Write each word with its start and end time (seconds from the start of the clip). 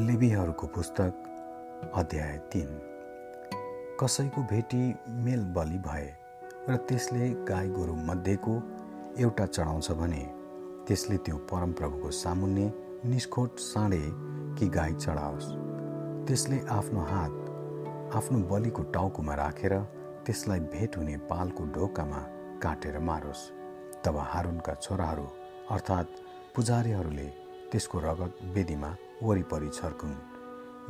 लिबीहरूको 0.00 0.66
पुस्तक 0.66 1.92
अध्याय 1.94 2.36
तिन। 2.52 2.68
कसैको 4.00 4.42
भेटी 4.42 4.78
मेल 5.24 5.42
बलि 5.52 5.78
भए 5.78 6.06
र 6.68 6.76
त्यसले 6.88 7.28
गाई 7.44 7.68
गोरु 7.68 7.94
मध्येको 8.08 8.54
एउटा 9.18 9.46
चढाउँछ 9.46 9.90
भने 9.92 10.22
त्यसले 10.88 11.16
त्यो 11.16 11.36
परमप्रभुको 11.50 12.10
सामुन्ने 12.10 12.66
निष्खोट 13.04 13.58
साँडे 13.58 14.00
कि 14.56 14.68
गाई 14.68 14.94
चढाओस्। 14.94 15.48
त्यसले 16.28 16.60
आफ्नो 16.70 17.00
हात 17.10 18.14
आफ्नो 18.16 18.38
बलिको 18.48 18.82
टाउकोमा 18.96 19.34
राखेर 19.34 19.74
त्यसलाई 20.26 20.60
भेट 20.72 20.96
हुने 20.96 21.16
पालको 21.28 21.64
ढोकामा 21.76 22.22
काटेर 22.62 22.98
मारोस्। 23.10 23.48
तब 24.04 24.16
हारुनका 24.32 24.74
छोराहरू 24.74 25.28
अर्थात् 25.70 26.18
पुजारीहरूले 26.56 27.28
त्यसको 27.72 27.98
रगत 28.00 28.38
वेदीमा 28.54 28.90
वरिपरि 29.22 29.68
छर्कुन्। 29.74 30.14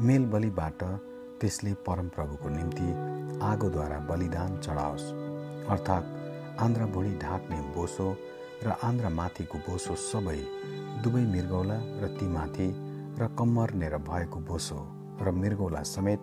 मेल 0.07 0.25
बलिबाट 0.33 0.83
त्यसले 1.41 1.73
परमप्रभुको 1.87 2.49
निम्ति 2.49 2.89
आगोद्वारा 3.45 3.99
बलिदान 4.11 4.59
चढाओस्। 4.65 5.07
अर्थात् 5.73 6.07
आन्द्रा 6.63 6.87
भुँडी 6.87 7.13
ढाक्ने 7.19 7.61
बोसो 7.77 8.09
र 8.65 8.77
आन्द्रा 8.85 9.11
माथिको 9.11 9.59
बोसो 9.69 9.95
सबै 10.09 10.39
दुवै 11.03 11.25
मृगौला 11.27 11.79
र 12.01 12.09
तीमाथि 12.19 12.69
र 13.21 13.29
कम्मर्नेर 13.39 13.97
भएको 14.11 14.41
बोसो 14.49 14.81
र 15.23 15.31
मृगौला 15.33 15.83
समेत 15.95 16.21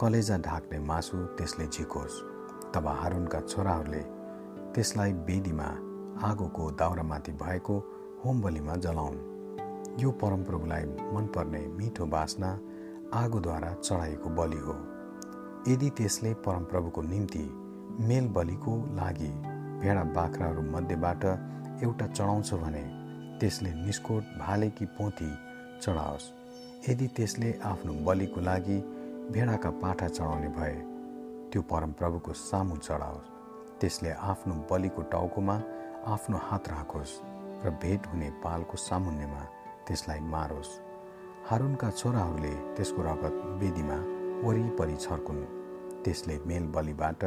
कलेजा 0.00 0.36
ढाक्ने 0.38 0.78
मासु 0.88 1.16
त्यसले 1.36 1.66
झिकोस्। 1.66 2.22
तब 2.74 2.86
हारुनका 3.02 3.40
छोराहरूले 3.40 4.02
त्यसलाई 4.74 5.12
बेदीमा 5.26 5.68
आगोको 6.28 6.64
दाउरामाथि 6.80 7.32
भएको 7.42 7.74
होम 8.24 8.42
बलिमा 8.42 8.74
जलाउन्। 8.84 9.35
यो 9.98 10.10
परमप्रभुलाई 10.20 10.84
मनपर्ने 11.14 11.60
मिठो 11.76 12.06
बासना 12.06 12.48
आगोद्वारा 13.14 13.72
चढाइएको 13.74 14.30
बलि 14.30 14.56
हो। 14.56 14.74
यदि 15.68 15.88
त्यसले 15.90 16.32
परमप्रभुको 16.46 17.02
निम्ति 17.02 17.44
मेल 18.08 18.26
बलिको 18.28 18.74
लागि 18.96 19.30
भेडा 19.80 20.02
बाख्राहरू 20.16 20.62
मध्येबाट 20.72 21.24
एउटा 21.84 22.06
चढाउँछ 22.06 22.52
भने 22.54 22.84
त्यसले 23.40 23.70
निस्कोट 23.76 24.24
भालेकी 24.40 24.86
पोथी 24.98 25.30
चढाओस्। 25.82 26.30
यदि 26.88 27.06
त्यसले 27.16 27.52
आफ्नो 27.64 27.92
बलिको 28.06 28.40
लागि 28.40 28.78
भेडाका 29.32 29.70
पाठा 29.82 30.08
चढाउने 30.08 30.48
भए 30.58 30.76
त्यो 31.52 31.62
परमप्रभुको 31.72 32.32
सामु 32.44 32.76
चढाओस्। 32.78 33.32
त्यसले 33.80 34.10
आफ्नो 34.30 34.54
बलिको 34.70 35.02
टाउकोमा 35.12 35.60
आफ्नो 36.14 36.36
हात 36.42 36.68
राखोस् 36.68 37.20
र 37.64 37.70
भेट 37.82 38.06
हुने 38.06 38.30
पालको 38.44 38.76
सामुन्नेमा 38.78 39.42
त्यसलाई 39.86 40.20
मारोस्। 40.34 40.70
हारुनका 41.48 41.90
छोराहरूले 41.90 42.54
त्यसको 42.76 43.00
रगत 43.02 43.34
वेदीमा 43.60 43.98
वरिपरि 44.44 44.96
छर्कुन्। 45.00 45.42
त्यसले 46.04 46.34
मेल 46.46 46.64
बलिबाट 46.74 47.22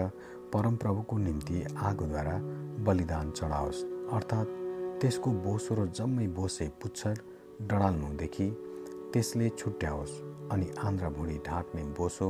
परमप्रभुको 0.54 1.18
निम्ति 1.18 1.58
आगोद्वारा 1.90 2.36
बलिदान 2.86 3.32
चढाओस्। 3.38 3.84
अर्थात् 4.16 4.56
त्यसको 5.02 5.30
बोसो 5.46 5.76
र 5.76 5.86
जम्मै 5.98 6.28
बोसे 6.38 6.68
पुच्छर 6.82 7.16
डडाल्नुदेखि 7.70 8.48
त्यसले 9.14 9.48
छुट्याओस् 9.60 10.14
अनि 10.52 10.68
आन्द्रा 10.88 11.10
भुँडी 11.16 11.38
ढाक्ने 11.48 11.84
बोसो 11.98 12.30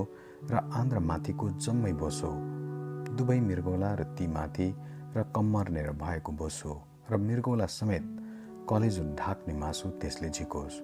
र 0.51 0.55
आन्द्रा 0.79 0.99
माथिको 1.09 1.49
जम्मै 1.65 1.93
बोसो 2.01 2.29
दुवै 3.17 3.39
मृगौला 3.39 3.89
र 3.99 4.03
ती 4.17 4.27
माथि 4.27 4.67
र 5.15 5.23
कम्मर्नेर 5.35 5.91
भएको 6.03 6.31
बोसो 6.41 6.71
र 7.11 7.17
मृगौला 7.17 7.65
समेत 7.77 8.05
कलेजो 8.69 9.03
ढाक्ने 9.17 9.53
मासु 9.53 9.89
त्यसले 9.89 10.29
झिकोस्। 10.29 10.75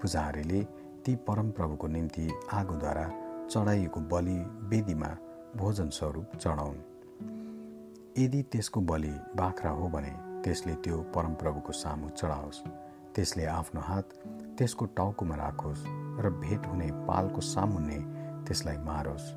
पुजारीले 0.00 0.62
ती 1.04 1.14
परमप्रभुको 1.26 1.86
निम्ति 1.86 2.30
आगोद्वारा 2.52 3.06
चढाइएको 3.50 4.00
बलि 4.00 4.38
वेदीमा 4.70 5.10
भोजन 5.56 5.88
स्वरूप 5.90 6.36
चढाउन्। 6.36 6.78
यदि 8.18 8.42
त्यसको 8.42 8.80
बलि 8.80 9.14
बाख्रा 9.36 9.70
हो 9.70 9.88
भने 9.88 10.12
त्यसले 10.44 10.74
त्यो 10.74 10.96
परमप्रभुको 11.14 11.72
सामु 11.72 12.08
चढाओस्। 12.08 12.62
त्यसले 13.14 13.44
आफ्नो 13.58 13.80
हात 13.80 14.06
त्यसको 14.58 14.84
टाउकोमा 14.96 15.36
राखोस् 15.36 15.86
र 16.22 16.30
भेट 16.42 16.66
हुने 16.66 16.88
पालको 17.10 17.40
सामुन्ने 17.40 17.98
त्यसलाई 18.46 18.78
मारोस्। 18.78 19.32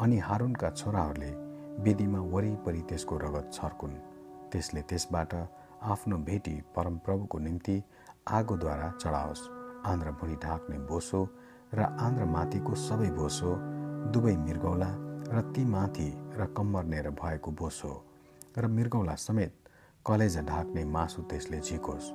अनि 0.00 0.18
हारुनका 0.18 0.70
छोराहरूले 0.70 1.32
वेदीमा 1.82 2.20
वरिपरि 2.32 2.82
त्यसको 2.88 3.16
रगत 3.18 3.50
छर्कुन्। 3.52 4.02
त्यसले 4.52 4.82
त्यसबाट 4.82 5.34
आफ्नो 5.82 6.16
भेटी 6.18 6.52
परमप्रभुको 6.76 7.38
निम्ति 7.38 7.82
आगोद्वारा 8.28 8.88
चढाओस्। 9.00 9.48
आन्द्र 9.86 10.10
भुँडी 10.12 10.34
ढाक्ने 10.36 10.78
बोसो 10.88 11.20
र 11.74 11.80
आन्द्र 11.80 12.24
माथिको 12.24 12.74
सबै 12.76 13.10
बोसो 13.10 13.54
दुवै 14.12 14.36
मृगौला 14.36 14.88
र 15.32 15.40
ती 15.54 15.64
माथि 15.64 16.08
र 16.36 16.46
कम्मर्नेर 16.56 17.08
भएको 17.16 17.50
बोसो 17.50 17.92
र 18.58 18.66
मृगौला 18.68 19.14
समेत 19.16 19.54
कलेजा 20.06 20.42
ढाक्ने 20.42 20.84
मासु 20.84 21.22
त्यसले 21.22 21.60
झिकोस्। 21.60 22.12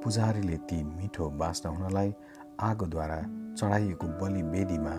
पुजारीले 0.00 0.56
ती 0.64 0.82
मिठो 0.84 1.28
बाँच्न 1.40 1.76
हुनलाई 1.76 2.14
आगोद्वारा 2.60 3.20
चढाइएको 3.58 4.06
बलि 4.20 4.42
वेदीमा 4.48 4.94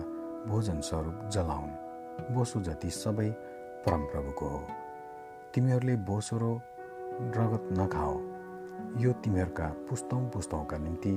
भोजन 0.46 0.80
स्वरूप 0.80 1.28
जलाउन्। 1.34 2.34
बोसो 2.34 2.62
जति 2.62 2.90
सबै 2.92 3.30
परमप्रभुको 3.82 4.46
हो। 4.48 4.62
तिमीहरूले 5.54 5.96
बोसो 6.06 6.36
रगत 7.16 7.68
नखाओ। 7.72 8.14
यो 9.00 9.12
तिमीहरूका 9.12 9.66
पुस्तौँ 9.88 10.20
पुस्तौँका 10.30 10.78
निम्ति 10.78 11.12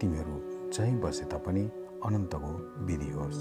तिमीहरू 0.00 0.70
चाहिँ 0.70 1.00
बसे 1.00 1.24
तापनि 1.24 1.64
अनन्तको 2.04 2.52
विधि 2.86 3.10
होस्। 3.10 3.40